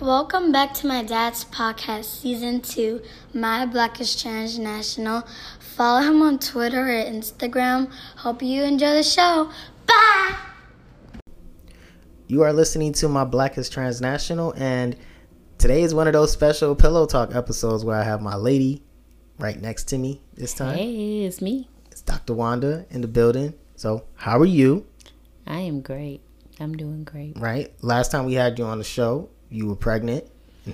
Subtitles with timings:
[0.00, 3.02] Welcome back to my dad's podcast, season two,
[3.34, 5.28] My Black is Transnational.
[5.58, 7.92] Follow him on Twitter or Instagram.
[8.16, 9.50] Hope you enjoy the show.
[9.86, 10.36] Bye!
[12.28, 14.96] You are listening to My Black is Transnational, and
[15.58, 18.82] today is one of those special pillow talk episodes where I have my lady
[19.38, 20.78] right next to me this time.
[20.78, 21.68] Hey, it's me.
[21.90, 22.32] It's Dr.
[22.32, 23.52] Wanda in the building.
[23.76, 24.86] So, how are you?
[25.46, 26.22] I am great.
[26.58, 27.38] I'm doing great.
[27.38, 27.70] Right?
[27.82, 30.24] Last time we had you on the show, you were pregnant.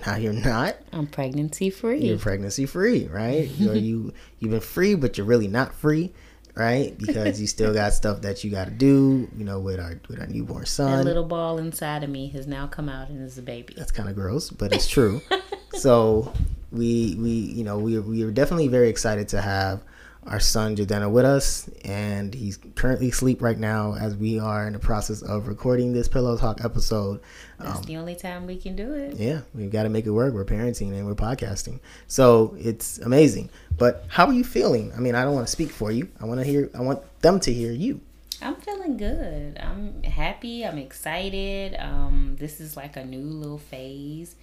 [0.04, 0.77] Now you're not.
[0.92, 2.01] I'm pregnancy free.
[2.01, 3.48] You're pregnancy free, right?
[3.59, 6.12] so you you've been free, but you're really not free,
[6.55, 6.96] right?
[6.98, 10.20] Because you still got stuff that you got to do, you know, with our with
[10.20, 13.38] our newborn son, that little ball inside of me has now come out and is
[13.38, 13.74] a baby.
[13.77, 15.23] That's kind of gross, but it's true.
[15.74, 16.32] so
[16.73, 19.82] we we you know we we are definitely very excited to have
[20.27, 24.73] our son Jadena with us, and he's currently asleep right now as we are in
[24.73, 27.21] the process of recording this Pillow Talk episode.
[27.59, 29.16] That's Um, the only time we can do it.
[29.16, 30.35] yeah, we've got to make it work.
[30.35, 33.51] We're parenting and we're podcasting, so it's amazing.
[33.79, 34.93] But how are you feeling?
[34.96, 36.09] I mean, I don't want to speak for you.
[36.21, 36.71] I want to hear.
[36.74, 38.01] I want them to hear you.
[38.43, 39.59] I'm feeling good.
[39.59, 40.63] I'm happy.
[40.66, 41.74] I'm excited.
[41.79, 44.35] Um, this is like a new little phase.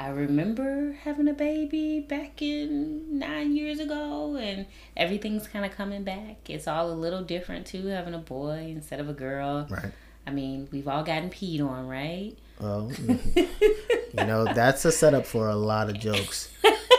[0.00, 6.04] I remember having a baby back in nine years ago, and everything's kind of coming
[6.04, 6.48] back.
[6.48, 9.66] It's all a little different too, having a boy instead of a girl.
[9.68, 9.92] Right.
[10.26, 12.36] I mean, we've all gotten peed on, right?
[12.60, 12.92] Well,
[13.36, 13.46] you
[14.14, 16.48] know that's a setup for a lot of jokes,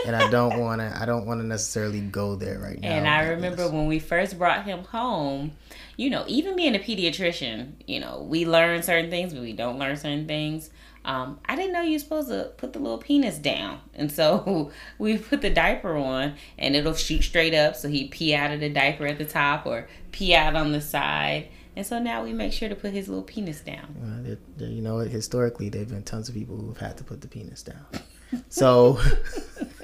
[0.05, 0.91] and I don't want to.
[0.99, 2.89] I don't want to necessarily go there right now.
[2.89, 5.51] And I remember when we first brought him home,
[5.95, 9.79] you know, even being a pediatrician, you know, we learn certain things, but we don't
[9.79, 10.69] learn certain things.
[11.09, 13.79] Um, I didn't know you're supposed to put the little penis down.
[13.95, 17.75] And so we put the diaper on and it'll shoot straight up.
[17.75, 20.81] So he pee out of the diaper at the top or pee out on the
[20.81, 21.47] side.
[21.75, 23.95] And so now we make sure to put his little penis down.
[24.03, 27.21] Uh, there- there- you know, historically, there've been tons of people who've had to put
[27.21, 27.85] the penis down.
[28.49, 28.99] So,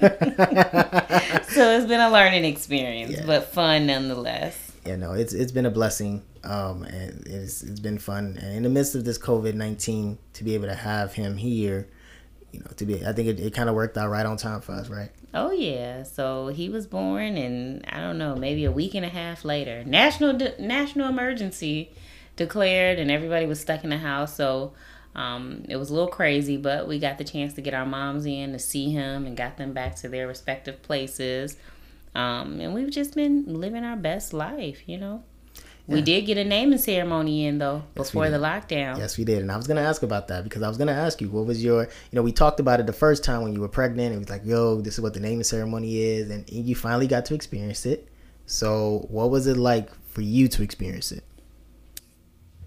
[0.00, 3.26] So it's been a learning experience, Yeah.
[3.26, 4.72] but fun nonetheless.
[4.84, 8.38] yeah, no, it's it's been a blessing, um, and it's it's been fun.
[8.40, 11.88] And in the midst of this COVID nineteen, to be able to have him here,
[12.52, 14.60] you know, to be, I think it, it kind of worked out right on time
[14.60, 15.10] for us, right?
[15.34, 19.10] Oh yeah, so he was born, and I don't know, maybe a week and a
[19.10, 21.92] half later, national de- national emergency
[22.36, 24.34] declared, and everybody was stuck in the house.
[24.34, 24.72] So
[25.14, 28.24] um, it was a little crazy, but we got the chance to get our moms
[28.26, 31.56] in to see him and got them back to their respective places.
[32.14, 35.22] Um, and we've just been living our best life, you know.
[35.88, 36.04] We Yeah.
[36.04, 38.98] did get a naming ceremony in though Yes, before the lockdown.
[38.98, 39.38] Yes, we did.
[39.38, 41.28] And I was going to ask about that because I was going to ask you,
[41.28, 43.68] what was your, you know, we talked about it the first time when you were
[43.68, 44.14] pregnant.
[44.14, 46.28] It was like, yo, this is what the naming ceremony is.
[46.30, 48.08] And you finally got to experience it.
[48.46, 51.24] So, what was it like for you to experience it?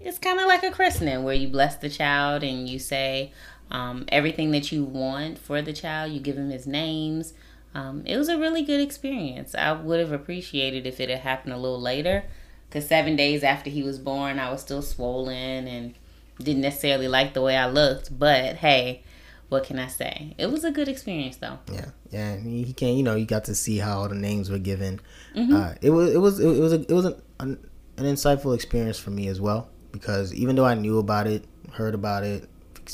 [0.00, 3.32] It's kind of like a christening where you bless the child and you say
[3.70, 6.12] um, everything that you want for the child.
[6.12, 7.34] You give him his names.
[7.74, 9.54] Um, it was a really good experience.
[9.54, 12.24] I would have appreciated if it had happened a little later
[12.70, 15.94] because seven days after he was born, I was still swollen and
[16.38, 18.16] didn't necessarily like the way I looked.
[18.16, 19.02] But hey,
[19.48, 20.34] what can I say?
[20.38, 21.58] It was a good experience though.
[21.70, 22.36] Yeah, yeah.
[22.36, 25.00] He can, you know, you got to see how all the names were given.
[25.36, 28.98] Uh, it was, it was, it was, a, it was an, an, an insightful experience
[28.98, 32.48] for me as well because even though I knew about it, heard about it,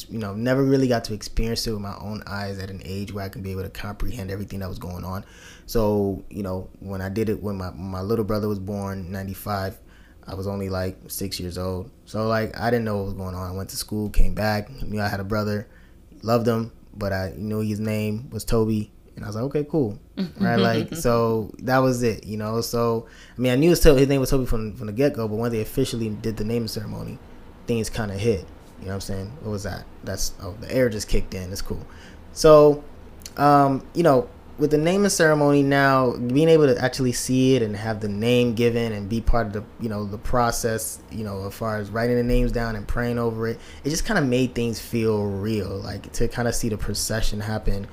[0.09, 3.13] you know, never really got to experience it with my own eyes at an age
[3.13, 5.25] where I can be able to comprehend everything that was going on.
[5.67, 9.35] So, you know, when I did it when my my little brother was born, ninety
[9.35, 9.79] five.
[10.29, 13.37] I was only like six years old, so like I didn't know what was going
[13.37, 13.49] on.
[13.49, 15.69] I went to school, came back, knew I had a brother,
[16.23, 20.01] loved him, but I knew his name was Toby, and I was like, okay, cool,
[20.41, 20.57] right?
[20.57, 22.61] Like, so that was it, you know.
[22.61, 25.29] So I mean, I knew his, his name was Toby from from the get go,
[25.29, 27.21] but when they officially did the naming ceremony,
[27.69, 28.47] things kind of hit.
[28.81, 29.33] You know what I'm saying?
[29.43, 29.85] What was that?
[30.05, 31.51] That's oh, the air just kicked in.
[31.51, 31.85] It's cool.
[32.33, 32.85] So,
[33.37, 34.29] um, you know,
[34.59, 38.55] with the naming ceremony now, being able to actually see it and have the name
[38.55, 41.91] given and be part of the, you know, the process, you know, as far as
[41.91, 45.27] writing the names down and praying over it, it just kind of made things feel
[45.27, 45.69] real.
[45.69, 47.87] Like to kind of see the procession happen.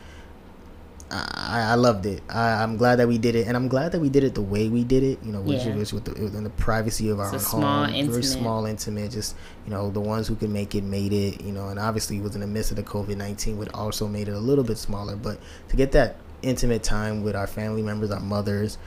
[1.14, 2.22] I, I loved it.
[2.30, 4.42] I, I'm glad that we did it, and I'm glad that we did it the
[4.42, 5.20] way we did it.
[5.24, 5.76] You know, which Yeah.
[5.76, 8.66] was with the, within the privacy of our It's a own small, home, very small,
[8.66, 9.12] intimate.
[9.12, 11.42] Just you know, the ones who could make it made it.
[11.42, 14.08] You know, and obviously it was in the midst of the COVID nineteen, which also
[14.08, 15.16] made it a little bit smaller.
[15.16, 15.38] But
[15.70, 18.78] to get that intimate time with our family members, our mothers,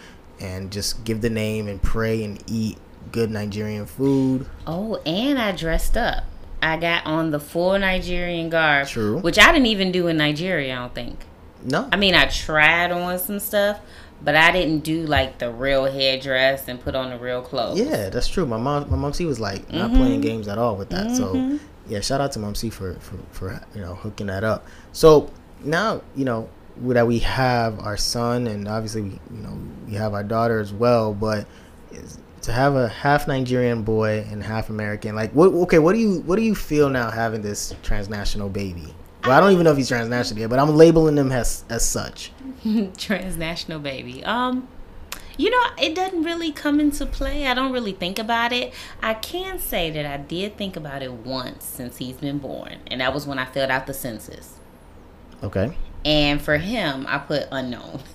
[0.40, 2.76] and just give the name and pray and eat
[3.12, 4.46] good Nigerian food.
[4.67, 6.25] Oh, and I dressed up.
[6.61, 9.19] I got on the full Nigerian garb, True.
[9.20, 10.75] which I didn't even do in Nigeria.
[10.75, 11.19] I don't think.
[11.67, 13.81] No, I mean, I tried on some stuff,
[14.23, 17.79] but I didn't do like the real headdress and put on the real clothes.
[17.79, 18.47] Yeah, that's true.
[18.47, 19.97] My mom, my mom, she was like not Mm-hmm.
[19.97, 21.11] playing games at all with that.
[21.11, 21.59] So
[21.89, 24.67] yeah, shout out to Mom C for, for for you know hooking that up.
[24.93, 25.31] So
[25.63, 26.49] now you know
[26.79, 30.73] that we have our son, and obviously we you know we have our daughter as
[30.73, 31.12] well.
[31.15, 31.47] But
[32.43, 35.49] to have a half Nigerian boy and half American, like what?
[35.53, 38.95] Okay, what do you what do you feel now having this transnational baby?
[39.26, 41.84] Well, I don't even know if he's transnational yet, but I'm labeling him as as
[41.84, 42.32] such.
[42.96, 44.25] transnational baby.
[44.25, 44.69] Um,
[45.37, 47.46] you know, it doesn't really come into play.
[47.46, 48.73] I don't really think about it.
[49.02, 53.00] I can say that I did think about it once since he's been born, and
[53.00, 54.55] that was when I filled out the census.
[55.43, 55.76] Okay.
[56.05, 58.00] And for him, I put unknown.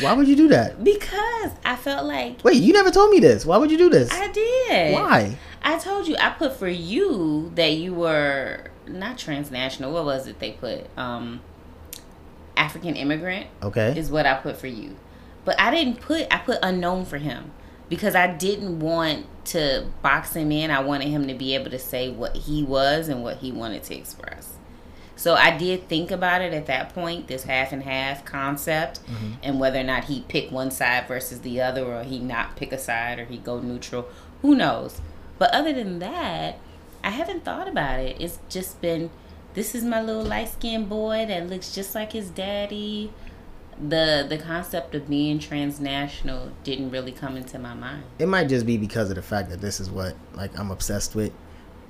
[0.00, 0.82] Why would you do that?
[0.82, 2.42] Because I felt like.
[2.42, 3.46] Wait, you never told me this.
[3.46, 4.10] Why would you do this?
[4.10, 4.92] I did.
[4.94, 5.38] Why?
[5.62, 6.16] I told you.
[6.18, 9.92] I put for you that you were not transnational.
[9.92, 10.86] What was it they put?
[10.96, 11.40] Um,
[12.56, 13.46] African immigrant.
[13.62, 13.98] Okay.
[13.98, 14.96] Is what I put for you.
[15.44, 17.52] But I didn't put I put unknown for him
[17.88, 20.70] because I didn't want to box him in.
[20.70, 23.82] I wanted him to be able to say what he was and what he wanted
[23.84, 24.56] to express.
[25.16, 29.32] So I did think about it at that point, this half and half concept, mm-hmm.
[29.42, 32.70] and whether or not he pick one side versus the other, or he not pick
[32.70, 34.06] a side, or he go neutral.
[34.42, 35.00] Who knows?
[35.36, 36.60] But other than that,
[37.08, 38.18] I haven't thought about it.
[38.20, 39.08] It's just been,
[39.54, 43.10] this is my little light skinned boy that looks just like his daddy
[43.80, 48.02] the the concept of being transnational didn't really come into my mind.
[48.18, 51.14] It might just be because of the fact that this is what like I'm obsessed
[51.14, 51.32] with.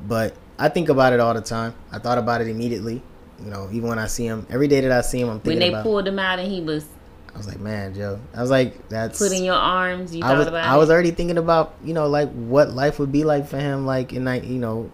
[0.06, 1.74] But I think about it all the time.
[1.90, 3.02] I thought about it immediately.
[3.40, 5.52] You know, even when I see him, every day that I see him, I'm thinking
[5.52, 6.84] when they about, pulled him out and he was.
[7.34, 8.20] I was like, man, Joe.
[8.34, 10.14] I was like, that's putting your arms.
[10.14, 13.12] You I was, about I was already thinking about, you know, like what life would
[13.12, 14.90] be like for him, like in, like, you know,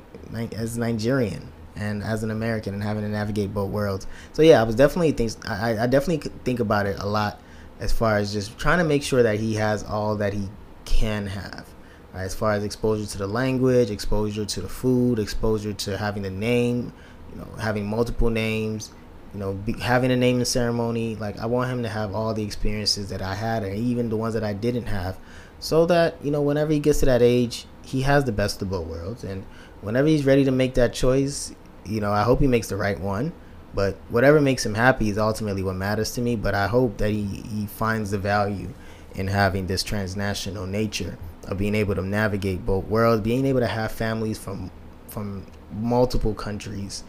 [0.52, 4.06] as Nigerian and as an American and having to navigate both worlds.
[4.32, 7.40] So yeah, I was definitely think I, I definitely think about it a lot
[7.80, 10.48] as far as just trying to make sure that he has all that he
[10.84, 11.66] can have.
[12.12, 12.22] Right?
[12.22, 16.30] As far as exposure to the language, exposure to the food, exposure to having the
[16.30, 16.92] name,
[17.32, 18.92] you know, having multiple names,
[19.34, 21.16] you know, be, having a naming ceremony.
[21.16, 24.16] Like I want him to have all the experiences that I had, and even the
[24.16, 25.18] ones that I didn't have,
[25.58, 28.70] so that you know, whenever he gets to that age, he has the best of
[28.70, 29.44] both worlds, and
[29.80, 31.54] whenever he's ready to make that choice,
[31.84, 33.32] you know, I hope he makes the right one.
[33.74, 36.36] But whatever makes him happy is ultimately what matters to me.
[36.36, 38.72] But I hope that he, he finds the value
[39.16, 43.66] in having this transnational nature of being able to navigate both worlds, being able to
[43.66, 44.70] have families from
[45.08, 47.04] from multiple countries,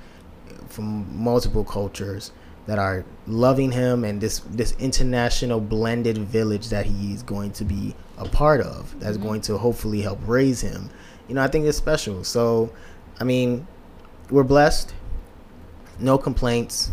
[0.67, 2.31] from multiple cultures
[2.67, 7.95] that are loving him and this this international blended village that he's going to be
[8.17, 9.27] a part of that's mm-hmm.
[9.27, 10.89] going to hopefully help raise him
[11.27, 12.71] you know i think it's special so
[13.19, 13.67] i mean
[14.29, 14.93] we're blessed.
[15.99, 16.91] No complaints.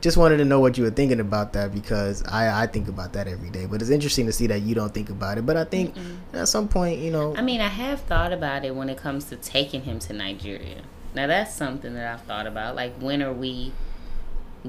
[0.00, 3.12] Just wanted to know what you were thinking about that because I, I think about
[3.12, 3.66] that every day.
[3.66, 5.44] But it's interesting to see that you don't think about it.
[5.44, 6.16] But I think Mm-mm.
[6.32, 7.36] at some point, you know.
[7.36, 10.82] I mean, I have thought about it when it comes to taking him to Nigeria.
[11.14, 12.76] Now, that's something that I've thought about.
[12.76, 13.72] Like, when are we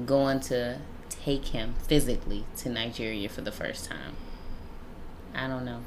[0.06, 0.78] going to
[1.08, 4.16] take him physically to Nigeria for the first time?
[5.34, 5.80] I don't know.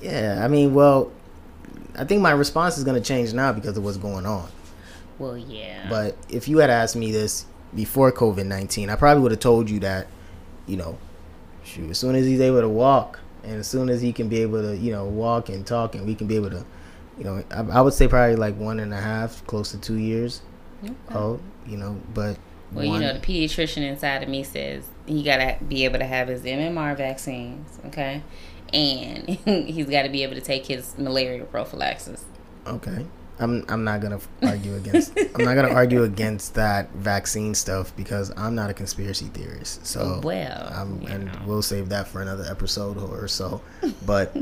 [0.00, 1.10] Yeah, I mean, well,
[1.96, 4.48] I think my response is going to change now because of what's going on.
[5.18, 5.88] Well, yeah.
[5.88, 9.70] But if you had asked me this before COVID nineteen, I probably would have told
[9.70, 10.06] you that,
[10.66, 10.98] you know,
[11.64, 14.42] shoot, as soon as he's able to walk, and as soon as he can be
[14.42, 16.64] able to, you know, walk and talk, and we can be able to,
[17.18, 19.98] you know, I, I would say probably like one and a half, close to two
[19.98, 20.42] years
[20.82, 20.94] okay.
[21.14, 22.36] old, you know, but.
[22.72, 26.06] Well, one, you know, the pediatrician inside of me says he gotta be able to
[26.06, 28.22] have his MMR vaccines, okay,
[28.72, 29.28] and
[29.68, 32.24] he's got to be able to take his malaria prophylaxis.
[32.66, 33.06] Okay.
[33.38, 38.32] I'm I'm not gonna argue against I'm not gonna argue against that vaccine stuff because
[38.36, 39.86] I'm not a conspiracy theorist.
[39.86, 41.40] So well, I'm, and know.
[41.44, 43.60] we'll save that for another episode or so.
[44.06, 44.36] But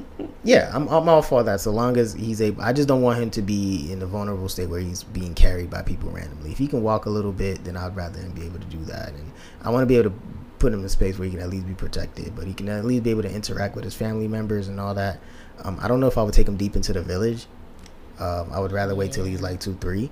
[0.45, 1.61] yeah, I'm I'm all for that.
[1.61, 4.49] So long as he's able, I just don't want him to be in a vulnerable
[4.49, 6.53] state where he's being carried by people randomly.
[6.53, 8.85] If he can walk a little bit, then I'd rather him be able to do
[8.85, 9.11] that.
[9.11, 9.33] And
[9.63, 10.17] I want to be able to
[10.59, 12.69] put him in a space where he can at least be protected, but he can
[12.69, 15.19] at least be able to interact with his family members and all that.
[15.65, 17.47] Um, I don't know if I would take him deep into the village
[18.19, 20.11] um, I would rather wait till he's like two, three.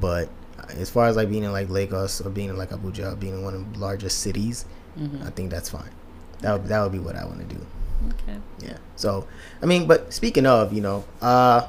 [0.00, 0.28] But
[0.70, 3.42] as far as like being in like Lagos or being in like Abuja, being in
[3.42, 4.64] one of the largest cities,
[4.98, 5.22] mm-hmm.
[5.26, 5.90] I think that's fine.
[6.40, 7.66] That would that would be what I want to do.
[8.08, 8.38] Okay.
[8.60, 8.78] Yeah.
[8.96, 9.26] So,
[9.62, 11.68] I mean, but speaking of, you know, uh,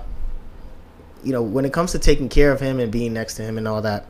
[1.24, 3.58] you know, when it comes to taking care of him and being next to him
[3.58, 4.08] and all that,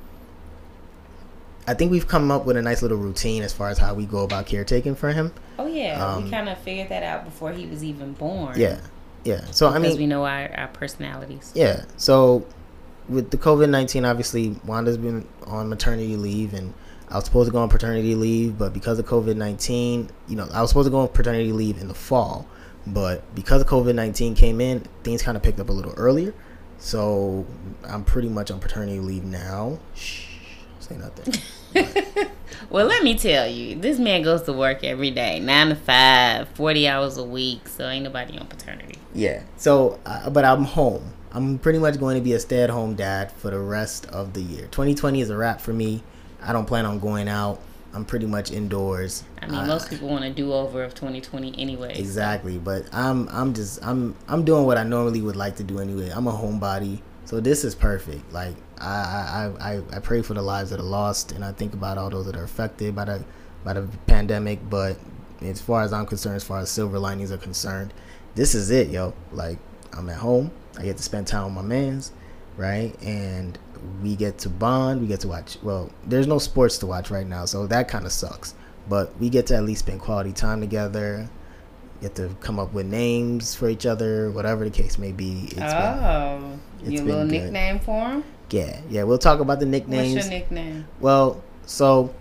[1.67, 4.05] I think we've come up with a nice little routine as far as how we
[4.05, 5.33] go about caretaking for him.
[5.57, 8.59] Oh yeah, um, we kind of figured that out before he was even born.
[8.59, 8.79] Yeah,
[9.23, 9.45] yeah.
[9.51, 11.51] So I mean, we know our, our personalities.
[11.55, 11.85] Yeah.
[11.97, 12.45] So
[13.09, 16.73] with the COVID nineteen, obviously Wanda's been on maternity leave, and
[17.09, 20.47] I was supposed to go on paternity leave, but because of COVID nineteen, you know,
[20.53, 22.47] I was supposed to go on paternity leave in the fall,
[22.87, 26.33] but because of COVID nineteen came in, things kind of picked up a little earlier.
[26.79, 27.45] So
[27.85, 29.79] I'm pretty much on paternity leave now.
[29.95, 30.25] Shh,
[30.79, 32.27] say nothing.
[32.69, 36.47] well, let me tell you, this man goes to work every day, nine to five,
[36.49, 37.67] 40 hours a week.
[37.67, 38.95] So ain't nobody on paternity.
[39.13, 39.43] Yeah.
[39.57, 41.13] So, uh, but I'm home.
[41.31, 44.33] I'm pretty much going to be a stay at home dad for the rest of
[44.33, 44.67] the year.
[44.67, 46.03] 2020 is a wrap for me.
[46.41, 47.59] I don't plan on going out.
[47.93, 49.23] I'm pretty much indoors.
[49.41, 51.93] I mean, uh, most people want to do over of 2020 anyway.
[51.95, 55.79] Exactly, but I'm I'm just I'm I'm doing what I normally would like to do
[55.79, 56.09] anyway.
[56.09, 58.33] I'm a homebody, so this is perfect.
[58.33, 58.55] Like
[58.85, 62.09] I I, I, pray for the lives that are lost, and I think about all
[62.09, 63.23] those that are affected by the
[63.63, 64.59] by the pandemic.
[64.69, 64.97] But
[65.41, 67.93] as far as I'm concerned, as far as silver linings are concerned,
[68.35, 69.13] this is it, yo.
[69.31, 69.57] Like
[69.93, 70.51] I'm at home.
[70.77, 72.11] I get to spend time with my mans,
[72.57, 72.95] right?
[73.03, 73.57] And
[74.01, 75.01] we get to bond.
[75.01, 75.57] We get to watch.
[75.61, 78.55] Well, there's no sports to watch right now, so that kind of sucks.
[78.89, 81.29] But we get to at least spend quality time together.
[82.01, 85.45] Get to come up with names for each other, whatever the case may be.
[85.51, 86.59] It's oh, been,
[86.91, 87.31] your little good.
[87.31, 88.23] nickname for him?
[88.49, 89.03] Yeah, yeah.
[89.03, 90.15] We'll talk about the nicknames.
[90.15, 90.85] What's your nickname?
[90.99, 92.13] Well, so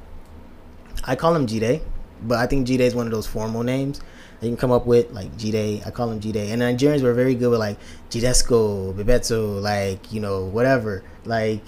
[1.04, 1.82] I call him G Day,
[2.22, 4.00] but I think G Day is one of those formal names
[4.42, 5.80] they can come up with like G Day.
[5.86, 6.50] I call him G Day.
[6.50, 7.78] And Nigerians were very good with like
[8.10, 11.04] Jidesco, Bebeto, like you know whatever.
[11.24, 11.62] Like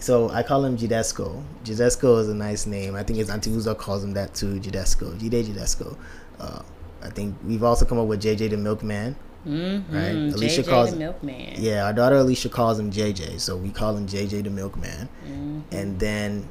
[0.00, 1.40] so I call him Jidesco.
[1.62, 2.96] Jidesco is a nice name.
[2.96, 4.58] I think his auntie Uzo calls him that too.
[4.58, 5.96] Jidesco, Jide Jidesco.
[6.40, 6.62] Uh,
[7.00, 9.14] I think we've also come up with JJ the Milkman.
[9.46, 9.94] Mm-hmm.
[9.94, 11.54] Right, Alicia JJ calls the Milkman.
[11.56, 15.08] Yeah, our daughter Alicia calls him JJ, so we call him JJ the Milkman.
[15.26, 15.60] Mm-hmm.
[15.72, 16.48] And then,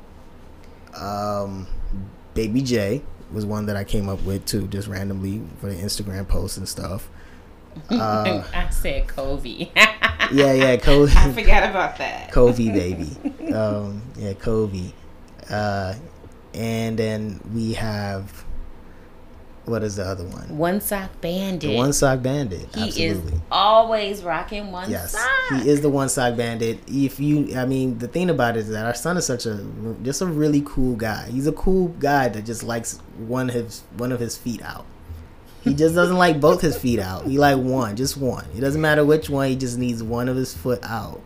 [0.96, 1.67] um,
[2.34, 6.27] Baby J, was one that I came up with too, just randomly for the Instagram
[6.27, 7.10] posts and stuff.
[7.89, 9.72] Uh, I said Covey.
[9.75, 11.13] yeah, yeah, Covey.
[11.15, 12.29] I forgot about that.
[12.31, 13.15] Covey, baby.
[13.53, 14.93] Um, yeah, Covey.
[15.50, 15.93] Uh,
[16.53, 18.43] and then we have
[19.69, 20.57] what is the other one?
[20.57, 21.69] One Sock Bandit.
[21.69, 22.75] The One Sock Bandit.
[22.75, 23.33] He Absolutely.
[23.33, 25.61] is always rocking one yes, sock.
[25.61, 26.79] he is the One Sock Bandit.
[26.88, 29.65] If you, I mean, the thing about it is that our son is such a
[30.01, 31.29] just a really cool guy.
[31.29, 34.85] He's a cool guy that just likes one of his one of his feet out.
[35.61, 37.27] He just doesn't like both his feet out.
[37.27, 38.45] He like one, just one.
[38.55, 39.49] It doesn't matter which one.
[39.49, 41.21] He just needs one of his foot out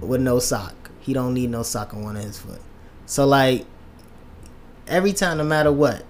[0.00, 0.90] with no sock.
[1.00, 2.60] He don't need no sock on one of his foot.
[3.06, 3.64] So like
[4.86, 6.04] every time, no matter what,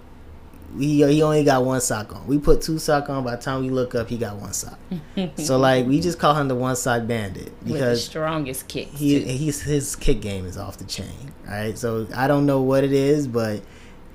[0.78, 2.26] he he only got one sock on.
[2.26, 3.24] We put two sock on.
[3.24, 4.78] By the time we look up, he got one sock.
[5.36, 8.88] so like we just call him the one sock bandit because strongest kick.
[8.88, 11.32] He he's his kick game is off the chain.
[11.46, 11.76] Right.
[11.76, 13.62] So I don't know what it is, but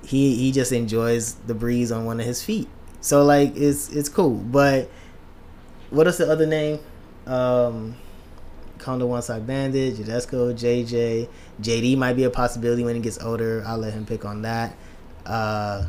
[0.04, 2.68] he he just enjoys the breeze on one of his feet.
[3.00, 4.34] So like it's it's cool.
[4.34, 4.90] But
[5.90, 6.80] what is the other name?
[7.26, 7.94] Um,
[8.78, 11.28] Condo One Sock Bandit, Jidesco, JJ,
[11.60, 13.62] JD might be a possibility when he gets older.
[13.66, 14.76] I'll let him pick on that.
[15.26, 15.86] Uh,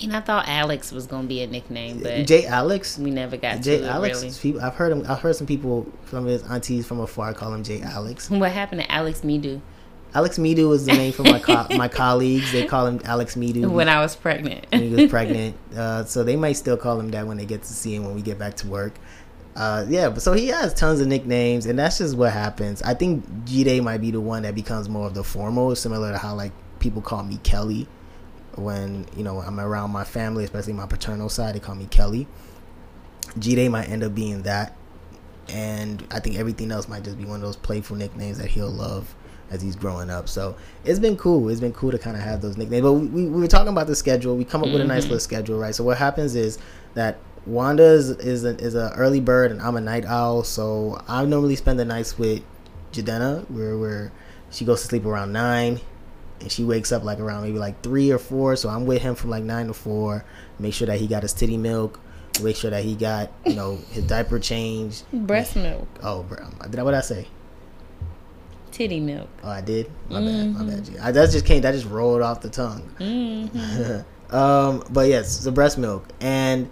[0.00, 2.98] mean, I thought Alex was gonna be a nickname, but Jay Alex.
[2.98, 4.22] We never got Jay to Alex.
[4.22, 4.34] Really.
[4.34, 5.04] People, I've heard him.
[5.08, 8.30] I've heard some people from his aunties from afar call him Jay Alex.
[8.38, 9.60] What happened to Alex Medu?
[10.14, 12.50] Alex Medu was the name for my co- my colleagues.
[12.52, 13.70] They call him Alex Medu.
[13.70, 14.66] when I was pregnant.
[14.70, 17.62] when he was pregnant, uh, so they might still call him that when they get
[17.62, 18.94] to see him when we get back to work.
[19.56, 22.80] Uh, yeah, but so he has tons of nicknames, and that's just what happens.
[22.82, 26.12] I think G Day might be the one that becomes more of the formal, similar
[26.12, 27.88] to how like people call me Kelly
[28.58, 31.54] when you know I'm around my family, especially my paternal side.
[31.54, 32.26] They call me Kelly.
[33.38, 34.76] G Day might end up being that,
[35.48, 38.70] and I think everything else might just be one of those playful nicknames that he'll
[38.70, 39.14] love
[39.50, 40.28] as he's growing up.
[40.28, 41.48] So it's been cool.
[41.48, 42.82] It's been cool to kind of have those nicknames.
[42.82, 44.36] But we, we were talking about the schedule.
[44.36, 44.74] We come up mm-hmm.
[44.74, 45.12] with a nice mm-hmm.
[45.12, 45.74] little schedule, right?
[45.74, 46.58] So what happens is
[46.94, 50.44] that Wanda is is a, is a early bird and I'm a night owl.
[50.44, 52.42] So I normally spend the nights with
[52.92, 54.12] Jadena, where where
[54.50, 55.80] she goes to sleep around nine
[56.40, 58.56] and she wakes up like around maybe like three or four.
[58.56, 60.24] So I'm with him from like nine to four.
[60.58, 62.00] Make sure that he got his titty milk.
[62.42, 65.04] Make sure that he got you know his diaper changed.
[65.12, 65.88] Breast milk.
[66.02, 67.26] Oh, bro, did I what I say?
[68.70, 69.28] Titty milk.
[69.42, 69.90] Oh, I did.
[70.08, 70.52] My mm-hmm.
[70.52, 70.66] bad.
[70.66, 70.84] My bad.
[70.84, 71.06] Mm-hmm.
[71.06, 71.62] I, that just came.
[71.62, 72.88] That just rolled off the tongue.
[72.98, 74.34] Mm-hmm.
[74.34, 76.70] um, but yes, the breast milk, and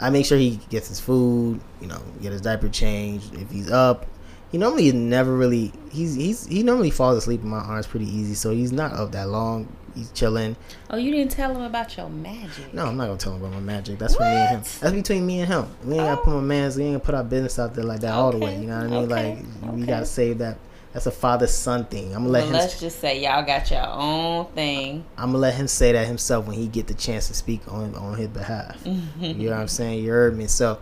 [0.00, 1.60] I make sure he gets his food.
[1.80, 3.34] You know, get his diaper changed.
[3.34, 4.06] If he's up,
[4.50, 8.34] he normally never really he's he's he normally falls asleep in my arms pretty easy,
[8.34, 9.68] so he's not up that long.
[9.94, 10.54] He's chilling.
[10.90, 12.72] Oh, you didn't tell him about your magic.
[12.72, 13.98] No, I'm not gonna tell him about my magic.
[13.98, 14.20] That's what?
[14.20, 14.62] for me and him.
[14.80, 15.66] That's between me and him.
[15.84, 16.06] We ain't oh.
[16.06, 16.76] gotta put my man's.
[16.76, 18.16] We ain't gonna put our business out there like that okay.
[18.16, 18.60] all the way.
[18.60, 19.12] You know what I mean?
[19.12, 19.44] Okay.
[19.62, 20.58] Like we gotta save that.
[20.92, 22.14] That's a father son thing.
[22.14, 22.52] I'm gonna let well, him.
[22.54, 25.04] Let's just say y'all got your own thing.
[25.16, 27.94] I'm gonna let him say that himself when he get the chance to speak on
[27.96, 28.80] on his behalf.
[28.86, 30.02] you know what I'm saying?
[30.02, 30.46] You heard me.
[30.46, 30.80] So,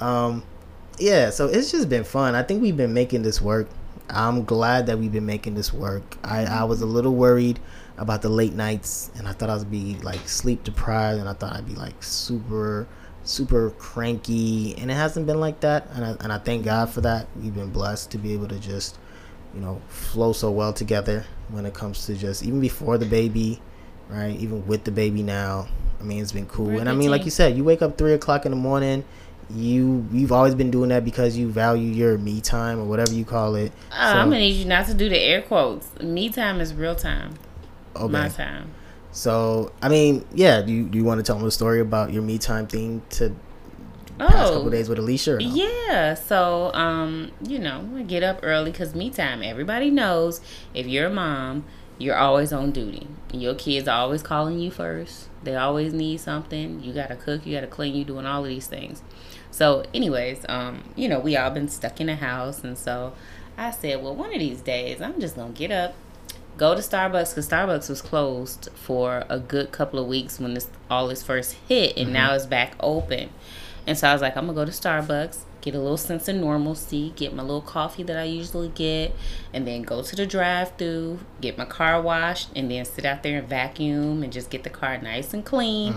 [0.00, 0.42] um,
[0.98, 1.30] yeah.
[1.30, 2.34] So it's just been fun.
[2.34, 3.68] I think we've been making this work.
[4.08, 6.16] I'm glad that we've been making this work.
[6.22, 7.58] I, I was a little worried
[7.98, 11.54] about the late nights, and I thought I'd be like sleep deprived, and I thought
[11.54, 12.86] I'd be like super
[13.26, 15.88] super cranky, and it hasn't been like that.
[15.94, 17.26] And I, and I thank God for that.
[17.36, 18.98] We've been blessed to be able to just,
[19.54, 23.60] you know, flow so well together when it comes to just even before the baby,
[24.08, 24.36] right?
[24.38, 25.68] Even with the baby now.
[26.00, 26.66] I mean, it's been cool.
[26.66, 29.04] We're and I mean, like you said, you wake up three o'clock in the morning.
[29.48, 33.24] You you've always been doing that because you value your me time or whatever you
[33.24, 33.72] call it.
[33.92, 35.88] Uh, I'm gonna need you not to do the air quotes.
[36.00, 37.34] Me time is real time.
[37.94, 38.72] My time.
[39.12, 40.62] So I mean, yeah.
[40.62, 43.02] Do you do you want to tell them a story about your me time thing
[43.10, 43.34] to
[44.18, 45.36] past couple Oh, days with Alicia?
[45.36, 45.46] Or no?
[45.46, 49.42] Yeah, so um, you know, I get up early because me time.
[49.42, 50.40] Everybody knows
[50.74, 51.64] if you're a mom,
[51.98, 53.06] you're always on duty.
[53.32, 55.28] Your kids are always calling you first.
[55.44, 56.82] They always need something.
[56.82, 59.02] You gotta cook, you gotta clean, you doing all of these things.
[59.56, 63.14] So, anyways, um, you know, we all been stuck in the house, and so
[63.56, 65.94] I said, well, one of these days, I'm just gonna get up,
[66.58, 70.68] go to Starbucks because Starbucks was closed for a good couple of weeks when this
[70.90, 73.30] all this first hit, and now it's back open.
[73.86, 76.36] And so I was like, I'm gonna go to Starbucks, get a little sense of
[76.36, 79.16] normalcy, get my little coffee that I usually get,
[79.54, 83.38] and then go to the drive-through, get my car washed, and then sit out there
[83.38, 85.94] and vacuum and just get the car nice and clean.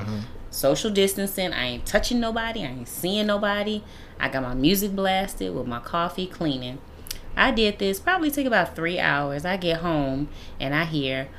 [0.52, 1.54] Social distancing.
[1.54, 2.64] I ain't touching nobody.
[2.64, 3.84] I ain't seeing nobody.
[4.20, 6.80] I got my music blasted with my coffee cleaning.
[7.38, 9.46] I did this probably took about three hours.
[9.46, 10.30] I get home
[10.60, 11.30] and I hear,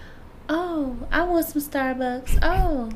[0.48, 2.90] "Oh, I want some Starbucks." Oh,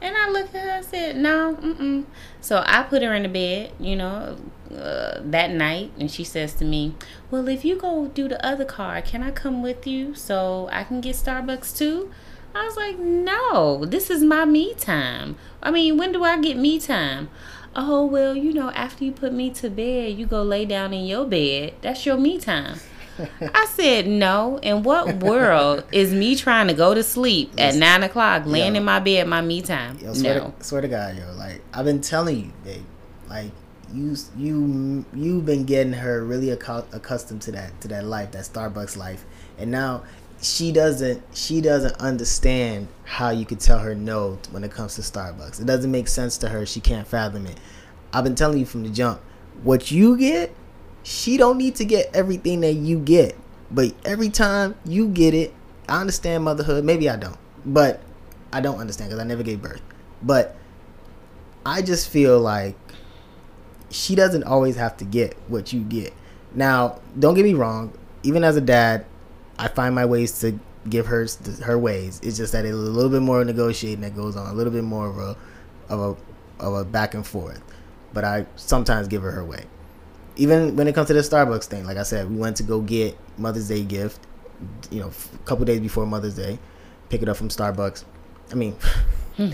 [0.00, 2.04] and I look at her and I said, "No, mm-mm."
[2.40, 4.36] So I put her in the bed, you know,
[4.70, 6.94] uh, that night, and she says to me,
[7.30, 10.84] "Well, if you go do the other car, can I come with you so I
[10.84, 12.10] can get Starbucks too?"
[12.56, 15.36] I was like, "No, this is my me time.
[15.62, 17.28] I mean, when do I get me time?"
[17.74, 21.04] Oh well, you know, after you put me to bed, you go lay down in
[21.04, 21.74] your bed.
[21.82, 22.80] That's your me time.
[23.40, 24.58] I said no.
[24.62, 28.80] In what world is me trying to go to sleep at nine o'clock, laying Yo.
[28.80, 29.98] in my bed, my me time?
[29.98, 30.54] Yo, swear, no.
[30.58, 32.84] to, swear to God, yo, like I've been telling you, babe,
[33.28, 33.50] like
[33.92, 38.44] you you you've been getting her really accu- accustomed to that to that life, that
[38.44, 39.24] Starbucks life,
[39.58, 40.02] and now
[40.42, 45.00] she doesn't she doesn't understand how you could tell her no when it comes to
[45.00, 45.60] Starbucks.
[45.60, 46.66] It doesn't make sense to her.
[46.66, 47.58] She can't fathom it.
[48.12, 49.20] I've been telling you from the jump,
[49.62, 50.54] what you get,
[51.02, 53.36] she don't need to get everything that you get.
[53.70, 55.52] But every time you get it,
[55.88, 56.84] I understand motherhood.
[56.84, 58.00] Maybe I don't, but
[58.52, 59.82] I don't understand because I never gave birth.
[60.22, 60.56] But
[61.64, 62.76] I just feel like
[63.90, 66.12] she doesn't always have to get what you get.
[66.54, 67.92] Now, don't get me wrong.
[68.22, 69.04] Even as a dad,
[69.58, 71.26] I find my ways to give her
[71.64, 72.20] her ways.
[72.22, 74.84] It's just that it's a little bit more negotiating that goes on, a little bit
[74.84, 75.36] more of a
[75.92, 76.00] of
[76.60, 77.62] a of a back and forth.
[78.12, 79.64] But I sometimes give her her way.
[80.36, 82.80] Even when it comes to the Starbucks thing, like I said, we went to go
[82.80, 84.20] get Mother's Day gift.
[84.90, 86.58] You know, a couple days before Mother's Day,
[87.08, 88.04] pick it up from Starbucks.
[88.52, 88.76] I mean,
[89.36, 89.48] pick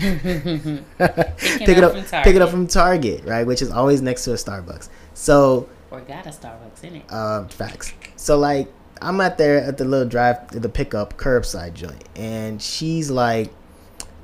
[1.77, 3.45] it up pick it up from Target, right?
[3.45, 4.89] Which is always next to a Starbucks.
[5.13, 7.05] So Or got a Starbucks in it.
[7.09, 7.93] uh, facts.
[8.15, 8.71] So like,
[9.03, 13.51] I'm at there at the little drive, the pickup curbside joint, and she's like,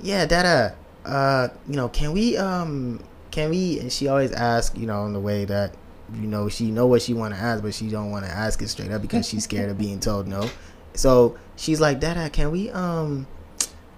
[0.01, 4.87] "Yeah, Dada, uh, you know, can we, um, can we?" And she always asks, you
[4.87, 5.75] know, in the way that,
[6.13, 8.61] you know, she know what she want to ask, but she don't want to ask
[8.61, 10.49] it straight up because she's scared of being told no.
[10.93, 13.27] So she's like, "Dada, can we, um,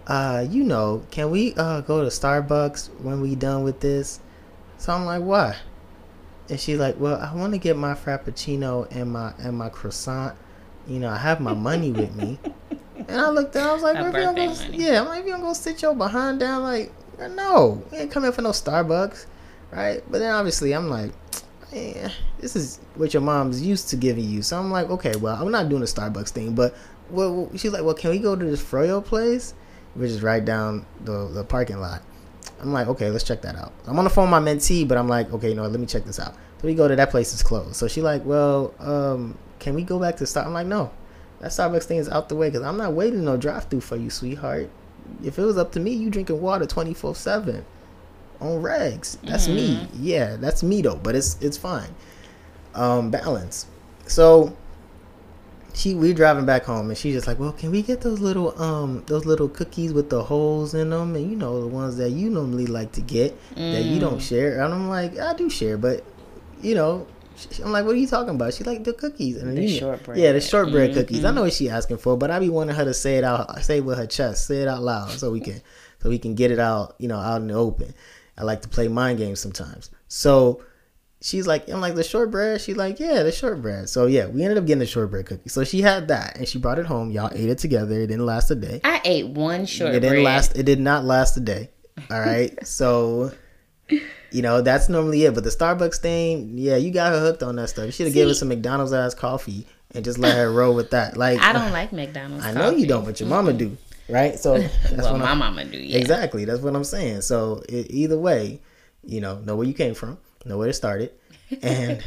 [0.07, 4.19] uh, you know, can we, uh, go to Starbucks when we done with this?"
[4.77, 5.55] So I'm like, "Why?"
[6.49, 10.35] And she's like, "Well, I want to get my frappuccino and my and my croissant.
[10.87, 12.39] You know, I have my money with me."
[13.07, 13.69] And I looked down.
[13.69, 15.81] I was like, if you don't go, yeah, I'm like, if you don't go sit
[15.81, 19.25] your behind down, like, no, we ain't coming for no Starbucks,
[19.71, 21.11] right?" But then obviously, I'm like,
[21.71, 25.35] yeah, this is what your mom's used to giving you." So I'm like, "Okay, well,
[25.41, 26.75] I'm not doing the Starbucks thing, but."
[27.09, 29.53] Well, she's like, "Well, can we go to this Froyo place,
[29.95, 32.01] which is right down the the parking lot?"
[32.61, 33.73] I'm like, okay, let's check that out.
[33.87, 35.79] I'm on the phone with my mentee, but I'm like, okay, you know, what, let
[35.79, 36.33] me check this out.
[36.33, 37.75] So we go to that place is closed.
[37.75, 40.45] So she like, well, um, can we go back to Star?
[40.45, 40.91] I'm like, no,
[41.39, 43.95] that Starbucks thing is out the way because I'm not waiting no drive through for
[43.95, 44.69] you, sweetheart.
[45.23, 47.65] If it was up to me, you drinking water 24 seven
[48.39, 49.17] on regs.
[49.23, 49.87] That's me.
[49.99, 51.89] Yeah, that's me though, but it's it's fine.
[52.75, 53.65] Um, balance.
[54.05, 54.55] So
[55.73, 58.59] she we driving back home and she's just like, well, can we get those little
[58.61, 62.09] um those little cookies with the holes in them and you know the ones that
[62.11, 64.61] you normally like to get that you don't share.
[64.61, 66.03] And I'm like I do share but
[66.61, 67.07] you know
[67.63, 68.53] I'm like what are you talking about?
[68.53, 69.37] She's like the cookies.
[69.37, 70.17] And The you shortbread.
[70.17, 71.23] yeah the shortbread cookies.
[71.25, 73.63] I know what she asking for but I be wanting her to say it out
[73.63, 75.61] say it with her chest say it out loud so we can
[76.01, 77.93] so we can get it out you know out in the open.
[78.37, 79.89] I like to play mind games sometimes.
[80.07, 80.63] So
[81.21, 82.61] she's like, I'm like the shortbread.
[82.61, 83.89] She's like, yeah, the shortbread.
[83.89, 85.49] So yeah, we ended up getting the shortbread cookie.
[85.49, 87.11] So she had that, and she brought it home.
[87.11, 87.95] Y'all ate it together.
[87.95, 88.81] It didn't last a day.
[88.83, 90.03] I ate one shortbread.
[90.03, 90.57] It didn't last.
[90.57, 91.69] It did not last a day.
[92.09, 92.55] All right.
[92.67, 93.31] so
[94.31, 95.35] you know, that's normally it.
[95.35, 97.85] But the Starbucks thing, yeah, you got her hooked on that stuff.
[97.85, 100.91] You should have given her some McDonald's ass coffee and just let her roll with
[100.91, 101.17] that.
[101.17, 102.45] Like I don't like McDonald's.
[102.45, 103.77] I know you don't, but your mama do,
[104.09, 104.39] right?
[104.39, 105.77] So that's Well, what my I'm, mama do.
[105.77, 105.99] Yeah.
[105.99, 106.45] exactly.
[106.45, 107.21] That's what I'm saying.
[107.21, 108.61] So it, either way,
[109.03, 111.21] you know, know where you came from, know where to start it
[111.61, 112.01] and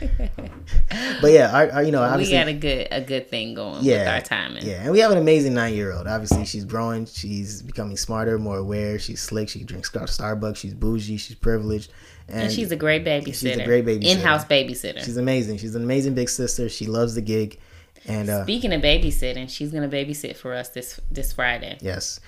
[1.21, 3.85] but yeah, our, our, you know, we got a good a good thing going with
[3.85, 4.65] yeah, our timing.
[4.65, 6.07] yeah, and we have an amazing nine year old.
[6.07, 7.05] Obviously, she's growing.
[7.05, 8.99] She's becoming smarter, more aware.
[8.99, 9.51] She's slick.
[9.51, 10.57] She drinks Starbucks.
[10.57, 11.19] She's bougie.
[11.19, 11.93] She's privileged,
[12.27, 13.35] and, And she's a great babysitter.
[13.35, 14.17] She's a great babysitter.
[14.17, 15.05] In-house babysitter.
[15.05, 15.59] she's amazing.
[15.59, 16.71] She's an amazing big sister.
[16.71, 17.59] She loves the gig,
[18.07, 21.77] and uh, Speaking of babysitting, she's gonna babysit for us this this Friday.
[21.83, 22.19] yes,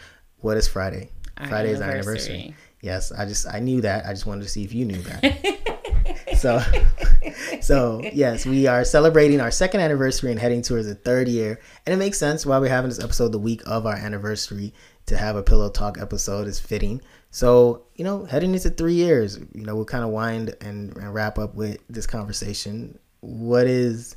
[0.41, 1.09] what is Friday?
[1.39, 2.55] Our Friday is our anniversary.
[2.81, 4.07] Yes, I just I knew that.
[4.07, 6.37] I just wanted to see if you knew that.
[6.39, 6.63] so,
[7.61, 11.95] so yes, we are celebrating our second anniversary and heading towards the third year, and
[11.95, 14.75] it makes sense why we're having this episode the week of our anniversary
[15.07, 17.01] to have a pillow talk episode is fitting.
[17.31, 21.15] So, you know, heading into three years, you know, we'll kind of wind and, and
[21.15, 22.99] wrap up with this conversation.
[23.21, 24.17] What is,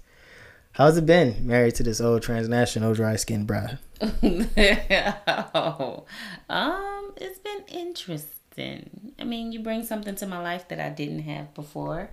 [0.71, 3.77] how's it been married to this old transnational dry skin bride?
[4.01, 6.05] oh,
[6.49, 8.38] um, it's been interesting.
[8.59, 12.09] I mean, you bring something to my life that I didn't have before.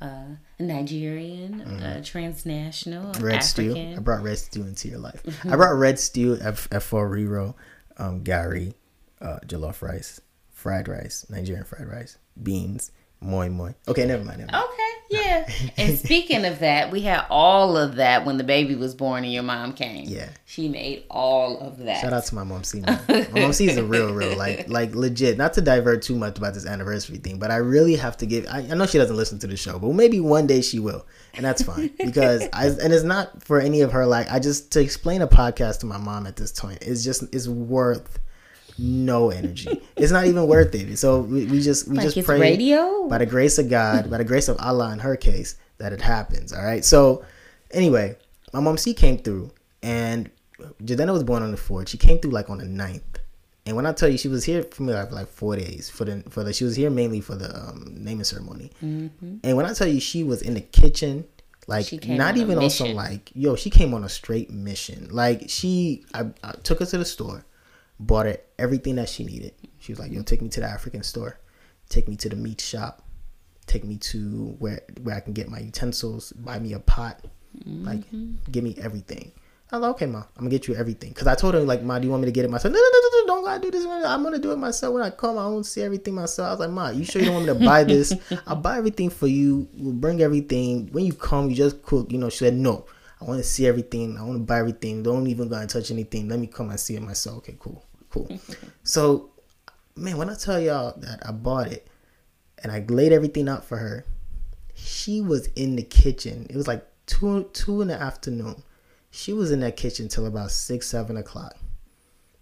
[0.00, 3.22] Uh, Nigerian, uh, transnational, Mm-hmm.
[3.24, 3.70] red stew.
[3.72, 3.96] African.
[3.96, 5.22] I brought red stew into your life.
[5.44, 7.54] I brought red stew, F efo riro,
[7.98, 8.72] um, gari,
[9.20, 10.20] uh, jollof rice,
[10.52, 13.72] fried rice, Nigerian fried rice, beans, moi moi.
[13.88, 14.38] Okay, never mind.
[14.38, 14.64] Never mind.
[14.64, 15.50] Okay, yeah.
[15.76, 19.32] And speaking of that, we had all of that when the baby was born and
[19.32, 20.08] your mom came.
[20.08, 20.28] Yeah.
[20.46, 22.00] She made all of that.
[22.00, 22.80] Shout out to my mom C.
[22.80, 25.36] My mom C is a real, real like, like legit.
[25.36, 28.46] Not to divert too much about this anniversary thing, but I really have to give.
[28.46, 31.06] I, I know she doesn't listen to the show, but maybe one day she will,
[31.34, 34.06] and that's fine because I and it's not for any of her.
[34.06, 37.34] Like I just to explain a podcast to my mom at this point is just
[37.34, 38.18] is worth
[38.80, 39.80] no energy.
[39.96, 40.96] It's not even worth it.
[40.98, 43.06] So we, we just we like just pray radio.
[43.08, 46.00] by the grace of God, by the grace of Allah in her case, that it
[46.00, 46.52] happens.
[46.52, 46.84] All right.
[46.84, 47.24] So
[47.70, 48.16] anyway,
[48.52, 49.50] my mom C came through
[49.82, 50.30] and
[50.82, 51.88] Jadena was born on the fourth.
[51.88, 53.02] She came through like on the 9th.
[53.66, 55.90] And when I tell you she was here for me like, for like four days
[55.90, 58.70] for the for the she was here mainly for the um, naming ceremony.
[58.80, 61.24] And when I tell you she was in the kitchen,
[61.66, 65.08] like not on even on some like yo, she came on a straight mission.
[65.10, 67.44] Like she, I, I took her to the store,
[68.00, 69.54] bought her everything that she needed.
[69.78, 71.38] She was like, yo, take me to the African store,
[71.88, 73.02] take me to the meat shop,
[73.66, 77.24] take me to where where I can get my utensils, buy me a pot,
[77.64, 78.34] like mm-hmm.
[78.50, 79.32] give me everything.
[79.72, 81.14] I was like, okay, ma, I'm gonna get you everything.
[81.14, 82.74] Cause I told her like, ma, do you want me to get it myself?
[82.74, 83.86] No, no, no, no, no don't gotta do this.
[83.86, 85.38] I'm gonna do it myself when I come.
[85.38, 86.48] I want to see everything myself.
[86.48, 88.12] I was like, ma, you sure you don't want me to buy this?
[88.46, 89.68] I'll buy everything for you.
[89.74, 90.88] We'll bring everything.
[90.92, 92.10] When you come, you just cook.
[92.10, 92.86] You know, she said no.
[93.20, 94.16] I want to see everything.
[94.18, 95.02] I want to buy everything.
[95.02, 96.28] Don't even go and touch anything.
[96.28, 97.38] Let me come and see it myself.
[97.38, 98.28] Okay, cool, cool.
[98.82, 99.30] so,
[99.96, 101.88] man, when I tell y'all that I bought it
[102.62, 104.04] and I laid everything out for her,
[104.74, 106.46] she was in the kitchen.
[106.50, 108.62] It was like two two in the afternoon.
[109.10, 111.56] She was in that kitchen till about six, seven o'clock.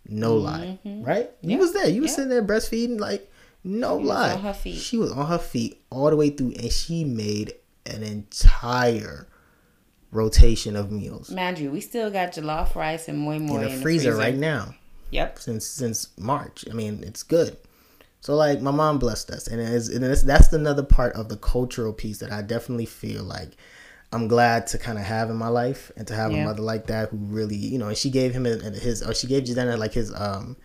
[0.07, 1.05] No lie, mm-hmm.
[1.05, 1.31] right?
[1.43, 1.89] You was there.
[1.89, 2.17] You was Yeah.
[2.17, 3.31] sitting there breastfeeding, like
[3.65, 4.33] no was lie.
[4.33, 4.79] on her feet.
[4.79, 7.55] She was on her feet all the way through, and she made
[7.85, 9.27] an entire
[10.11, 13.83] rotation of meals Mind you, we still got jollof rice and moi moi in the
[13.83, 14.75] freezer right now
[15.11, 15.39] Yep.
[15.39, 16.65] since since March.
[16.71, 17.57] I mean, it's good.
[18.21, 21.37] So like my mom blessed us, and it's, and it's that's another part of the
[21.37, 23.51] cultural piece that I definitely feel like
[24.13, 26.87] I'm glad to kind of have in my life, and to have a mother like
[26.87, 29.79] that who really, you know, and she gave him his, his or she gave Jadena
[29.79, 30.57] like his um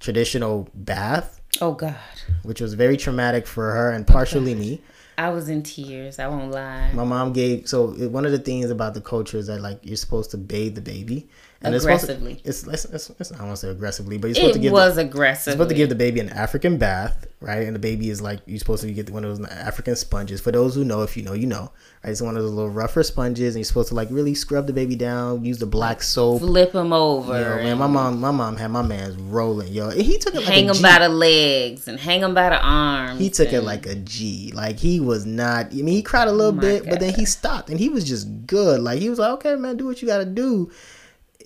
[0.00, 1.96] traditional bath, Oh God,
[2.42, 4.80] which was very traumatic for her and partially me.
[5.18, 6.18] I was in tears.
[6.18, 6.90] I won't lie.
[6.92, 9.96] My mom gave so one of the things about the culture is that like you're
[9.96, 11.28] supposed to bathe the baby
[11.64, 12.40] and it's to- Aggressively.
[12.44, 14.58] It's, it's, it's, it's I don't want to say aggressively, but you're supposed It to
[14.60, 15.46] give It was the, aggressive.
[15.46, 17.66] You're supposed to give the baby an African bath, right?
[17.66, 20.40] And the baby is like you're supposed to get one of those African sponges.
[20.40, 21.70] For those who know, if you know, you know,
[22.04, 22.10] right?
[22.10, 24.72] It's one of those little rougher sponges, and you're supposed to like really scrub the
[24.72, 26.40] baby down, use the black soap.
[26.40, 27.32] flip him over.
[27.38, 29.88] Yo, man, and my mom, my mom had my man's rolling, yo.
[29.88, 30.82] And he took it like hang him G.
[30.82, 33.18] by the legs and hang him by the arms.
[33.20, 34.52] He took it like a G.
[34.54, 35.66] Like he was not.
[35.72, 38.04] I mean, he cried a little Oh bit, but then he stopped, and he was
[38.04, 38.80] just good.
[38.80, 40.70] Like he was like, "Okay, man, do what you got to do."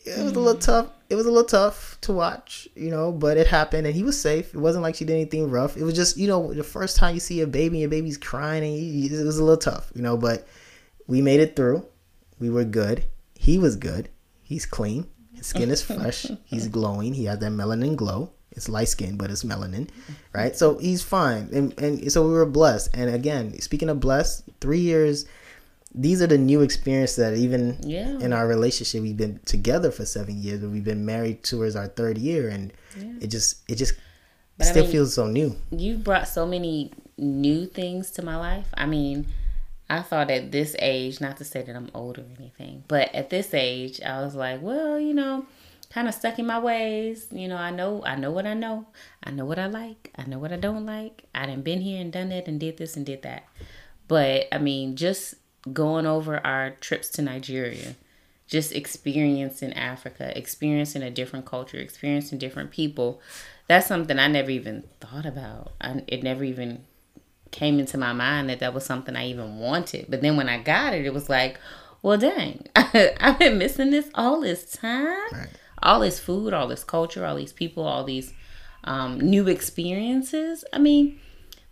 [0.07, 0.65] It was a little mm.
[0.65, 0.91] tough.
[1.09, 4.21] It was a little tough to watch, you know, but it happened, and he was
[4.21, 4.55] safe.
[4.55, 5.77] It wasn't like she did anything rough.
[5.77, 8.19] It was just, you know, the first time you see a baby, and your baby's
[8.19, 10.17] crying, and he, it was a little tough, you know.
[10.17, 10.47] But
[11.07, 11.87] we made it through.
[12.39, 13.05] We were good.
[13.35, 14.09] He was good.
[14.43, 15.07] He's clean.
[15.35, 16.27] His skin is fresh.
[16.45, 17.15] He's glowing.
[17.15, 18.33] He has that melanin glow.
[18.53, 19.89] It's light skin, but it's melanin,
[20.33, 20.57] right?
[20.57, 22.89] So he's fine, and and so we were blessed.
[22.95, 25.27] And again, speaking of blessed, three years.
[25.99, 28.19] These are the new experiences that even Yeah.
[28.21, 31.89] in our relationship, we've been together for seven years, but we've been married towards our
[31.89, 32.73] third year, and
[33.21, 33.95] it just it just
[34.59, 35.57] But I still mean- feels so new.
[35.71, 38.69] You've brought so many new things to my life.
[38.75, 39.27] I mean,
[39.89, 43.31] I thought at this age, not to say that I'm old or anything, but at
[43.31, 45.47] this age, I was like, well, you know,
[45.91, 47.29] kind of stuck in my ways.
[47.33, 48.87] You know, I know, I know what I know.
[49.23, 50.11] I know what I like.
[50.17, 51.25] I know what I don't like.
[51.35, 53.45] I done been here and done that and did this and did that.
[54.09, 55.37] But I mean, just
[55.73, 57.97] going over our trips to Nigeria,
[58.47, 63.21] just experiencing Africa, experiencing a different culture, experiencing different people.
[63.67, 65.73] That's something I never even thought about.
[65.81, 66.85] I, it never even
[67.51, 70.07] came into my mind that that was something I even wanted.
[70.09, 71.59] But then when I got it, it was like,
[72.03, 75.33] well, dang, I've been missing this all this time.
[75.33, 75.49] Right.
[75.83, 78.33] All this food, all this culture, all these people, all these
[78.85, 80.65] um, new experiences.
[80.73, 81.21] I mean,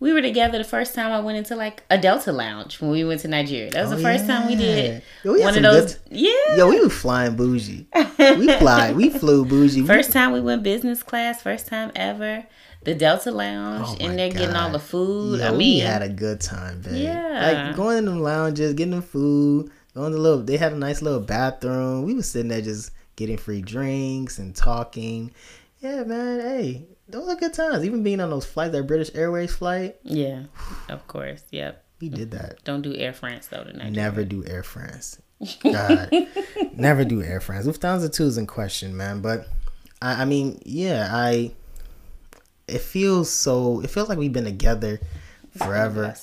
[0.00, 3.04] we were together the first time I went into like a Delta lounge when we
[3.04, 3.70] went to Nigeria.
[3.70, 4.38] That was oh, the first yeah.
[4.38, 5.94] time we did Yo, oh, we one of those.
[5.94, 6.18] Good...
[6.18, 6.56] yeah.
[6.56, 7.86] Yo, we were flying bougie.
[8.18, 8.92] we fly.
[8.92, 9.86] We flew bougie.
[9.86, 11.42] First time we went business class.
[11.42, 12.44] First time ever.
[12.82, 14.38] The Delta Lounge, oh and they're God.
[14.38, 15.40] getting all the food.
[15.40, 16.96] Yo, I mean, we had a good time, babe.
[16.96, 20.42] Yeah, like going in the lounges, getting the food, going to little.
[20.42, 22.02] They had a nice little bathroom.
[22.04, 25.32] We were sitting there just getting free drinks and talking.
[25.80, 26.40] Yeah, man.
[26.40, 27.84] Hey, those are good times.
[27.84, 29.96] Even being on those flights, that British Airways flight.
[30.02, 30.44] Yeah,
[30.88, 31.42] of course.
[31.50, 31.84] Yep.
[32.00, 32.62] We did that.
[32.64, 33.92] Don't do Air France though tonight.
[33.92, 35.20] Never do Air France.
[35.62, 36.10] God,
[36.74, 37.66] never do Air France.
[37.66, 39.20] Lufthansa two is in question, man.
[39.20, 39.48] But
[40.02, 41.52] I, I mean, yeah, I.
[42.66, 43.80] It feels so.
[43.80, 45.00] It feels like we've been together
[45.56, 46.14] forever.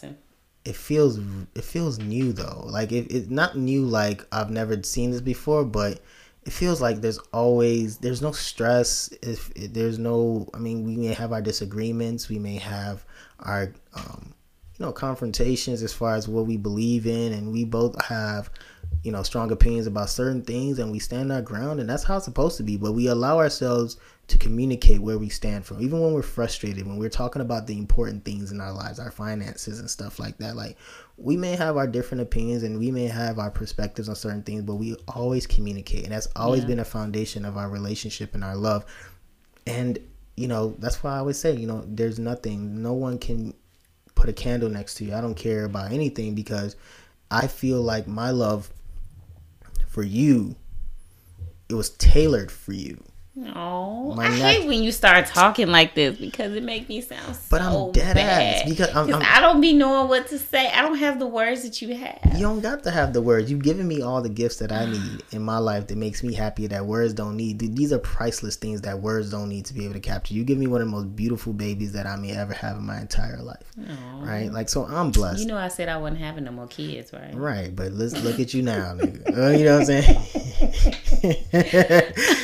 [0.65, 1.19] It feels.
[1.55, 2.63] It feels new though.
[2.65, 3.85] Like it, it's not new.
[3.85, 5.99] Like I've never seen this before, but
[6.45, 11.13] it feels like there's always there's no stress if, there's no i mean we may
[11.13, 13.05] have our disagreements we may have
[13.39, 14.33] our um,
[14.77, 18.49] you know confrontations as far as what we believe in and we both have
[19.03, 22.17] you know strong opinions about certain things and we stand our ground and that's how
[22.17, 22.77] it's supposed to be.
[22.77, 26.97] But we allow ourselves to communicate where we stand from even when we're frustrated when
[26.97, 30.55] we're talking about the important things in our lives our finances and stuff like that.
[30.55, 30.77] Like
[31.17, 34.63] we may have our different opinions and we may have our perspectives on certain things
[34.63, 36.67] but we always communicate and that's always yeah.
[36.67, 38.85] been a foundation of our relationship and our love.
[39.65, 39.99] And
[40.37, 43.53] you know that's why i always say you know there's nothing no one can
[44.15, 45.13] put a candle next to you.
[45.13, 46.75] I don't care about anything because
[47.29, 48.71] i feel like my love
[49.91, 50.55] for you.
[51.69, 56.53] It was tailored for you no, I hate when you start talking like this because
[56.53, 58.55] it makes me sound so But I'm dead bad.
[58.57, 60.67] ass because I'm, I'm, I do not be knowing what to say.
[60.69, 62.19] I don't have the words that you have.
[62.33, 63.49] You don't got to have the words.
[63.49, 66.33] You've given me all the gifts that I need in my life that makes me
[66.33, 67.59] happy that words don't need.
[67.59, 70.33] These are priceless things that words don't need to be able to capture.
[70.33, 72.83] You give me one of the most beautiful babies that I may ever have in
[72.85, 73.63] my entire life.
[73.79, 74.27] Aww.
[74.27, 74.51] Right?
[74.51, 75.39] Like so I'm blessed.
[75.39, 77.33] You know I said I wasn't having no more kids, right?
[77.33, 79.37] Right, but let's look at you now, nigga.
[79.37, 80.17] uh, you know what I'm saying?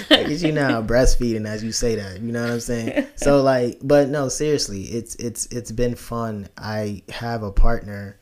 [0.10, 2.22] look at you now breastfeeding as you say that.
[2.22, 3.08] You know what I'm saying?
[3.16, 6.48] so like, but no, seriously, it's it's it's been fun.
[6.58, 8.20] I have a partner,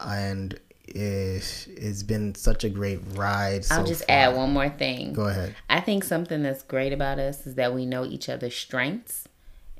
[0.00, 3.64] and it's, it's been such a great ride.
[3.70, 4.16] I'll just far.
[4.16, 5.12] add one more thing.
[5.12, 5.54] Go ahead.
[5.70, 9.26] I think something that's great about us is that we know each other's strengths,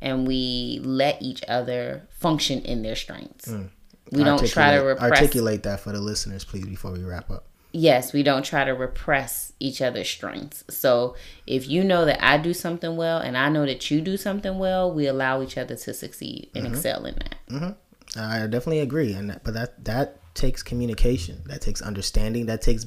[0.01, 3.49] and we let each other function in their strengths.
[3.49, 3.71] Mm.
[4.13, 5.11] We don't try to repress.
[5.11, 8.73] Articulate that for the listeners, please, before we wrap up yes, we don't try to
[8.73, 10.65] repress each other's strengths.
[10.71, 14.17] So if you know that I do something well and I know that you do
[14.17, 16.75] something well, we allow each other to succeed and mm-hmm.
[16.75, 17.35] excel in that.
[17.51, 18.21] Mm-hmm.
[18.21, 22.87] I definitely agree, and but that that takes communication, that takes understanding, that takes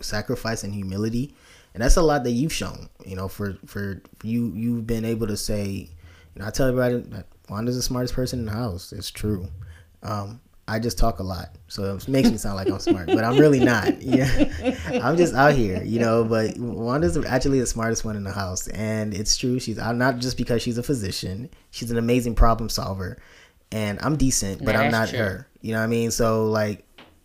[0.00, 1.34] sacrifice and humility,
[1.74, 2.88] and that's a lot that you've shown.
[3.04, 7.00] You know, for for you you've been able to say, you know, I tell everybody
[7.10, 8.94] that Wanda's the smartest person in the house.
[8.94, 9.48] It's true.
[10.02, 13.24] Um, I just talk a lot, so it makes me sound like I'm smart, but
[13.24, 14.00] I'm really not.
[14.02, 14.28] Yeah,
[15.02, 16.24] I'm just out here, you know.
[16.24, 19.58] But Wanda's actually the smartest one in the house, and it's true.
[19.58, 21.50] She's I'm not just because she's a physician.
[21.70, 23.18] She's an amazing problem solver,
[23.72, 25.18] and I'm decent, but I'm not true.
[25.18, 25.48] her.
[25.60, 26.10] You know what I mean?
[26.10, 26.84] So like,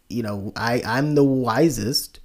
[0.10, 2.20] you know, I I'm the wisest.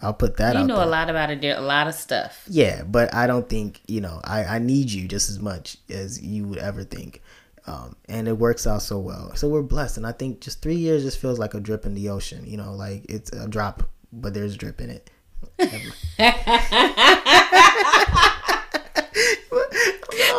[0.00, 0.56] I'll put that.
[0.56, 0.84] You know there.
[0.84, 2.44] a lot about it, a lot of stuff.
[2.48, 4.20] Yeah, but I don't think you know.
[4.24, 7.22] I I need you just as much as you would ever think
[7.66, 9.34] um, and it works out so well.
[9.34, 11.94] So we're blessed, and I think just three years just feels like a drip in
[11.94, 12.44] the ocean.
[12.46, 15.10] You know, like it's a drop, but there's a drip in it.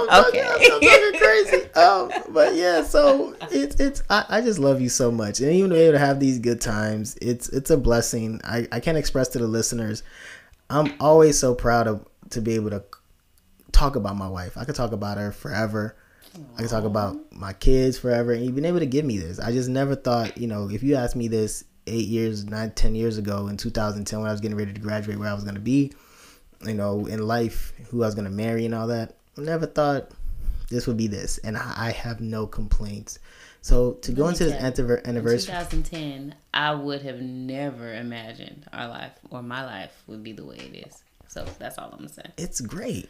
[0.10, 0.44] okay.
[0.72, 1.74] I'm crazy.
[1.74, 5.72] Um, but yeah, so it's it's I, I just love you so much, and even
[5.72, 8.42] able to have these good times, it's it's a blessing.
[8.44, 10.04] I I can't express to the listeners.
[10.70, 12.84] I'm always so proud of to be able to
[13.72, 14.58] talk about my wife.
[14.58, 15.96] I could talk about her forever.
[16.56, 19.40] I can talk about my kids forever, and you've been able to give me this.
[19.40, 22.96] I just never thought, you know, if you asked me this eight years, nine, ten
[22.96, 25.56] years ago in 2010 when I was getting ready to graduate, where I was going
[25.56, 25.94] to be,
[26.66, 29.66] you know, in life, who I was going to marry and all that, I never
[29.66, 30.12] thought
[30.70, 33.20] this would be this, and I have no complaints
[33.62, 38.88] So to go into this you, In anniversary, 2010, I would have never imagined our
[38.88, 41.04] life or my life would be the way it is.
[41.28, 42.24] So that's all I'm gonna say.
[42.38, 43.10] it's great.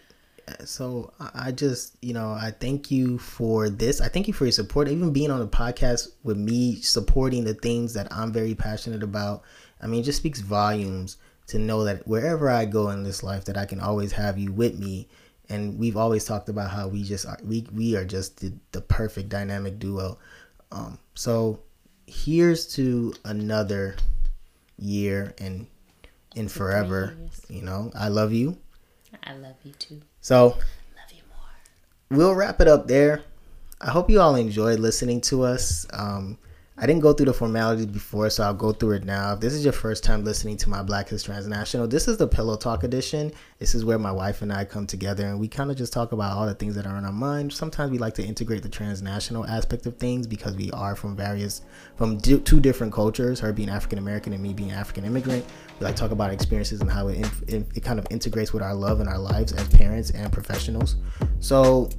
[0.65, 4.01] So I just, you know, I thank you for this.
[4.01, 7.53] I thank you for your support, even being on the podcast with me, supporting the
[7.53, 9.43] things that I'm very passionate about.
[9.81, 13.45] I mean, it just speaks volumes to know that wherever I go in this life,
[13.45, 15.07] that I can always have you with me.
[15.49, 18.81] And we've always talked about how we just are, we we are just the, the
[18.81, 20.17] perfect dynamic duo.
[20.73, 21.61] Um, so
[22.05, 23.95] here's to another
[24.77, 25.67] year and
[26.35, 27.15] and forever.
[27.49, 28.57] You know, I love you.
[29.23, 30.01] I love you too.
[30.27, 30.57] So
[32.11, 33.21] we'll wrap it up there.
[33.79, 35.87] I hope you all enjoyed listening to us.
[35.93, 36.37] Um,
[36.79, 39.33] I didn't go through the formalities before, so I'll go through it now.
[39.33, 42.27] If this is your first time listening to my Black is Transnational, this is the
[42.27, 43.33] Pillow Talk edition.
[43.57, 46.11] This is where my wife and I come together and we kind of just talk
[46.11, 47.51] about all the things that are on our mind.
[47.51, 51.63] Sometimes we like to integrate the transnational aspect of things because we are from various,
[51.95, 55.43] from di- two different cultures, her being African American and me being African immigrant.
[55.79, 58.61] We like to talk about experiences and how it, in, it kind of integrates with
[58.61, 60.97] our love and our lives as parents and professionals.
[61.39, 61.89] So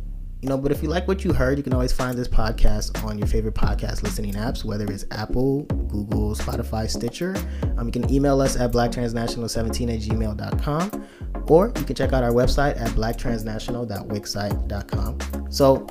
[0.41, 3.05] you know but if you like what you heard you can always find this podcast
[3.05, 7.35] on your favorite podcast listening apps whether it's apple google spotify stitcher.
[7.77, 11.05] Um, you can email us at blacktransnational17 at gmail.com
[11.49, 15.87] or you can check out our website at blacktransnational.wixsite.com so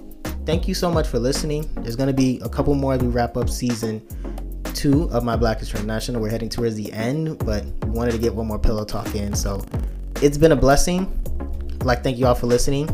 [0.46, 1.70] thank you so much for listening.
[1.76, 4.02] There's going to be a couple more as we wrap up season
[4.74, 8.20] two of my black is transnational we're heading towards the end but we wanted to
[8.20, 9.36] get one more pillow talk in.
[9.36, 9.66] So
[10.22, 11.12] it's been a blessing.
[11.84, 12.88] Like thank you all for listening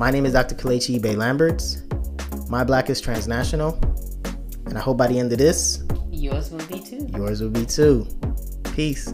[0.00, 0.54] my name is Dr.
[0.54, 1.82] Kalechi Bay Lamberts.
[2.48, 3.78] My Black is Transnational.
[4.64, 7.06] And I hope by the end of this, Yours will be too.
[7.14, 8.06] yours will be too.
[8.74, 9.12] Peace.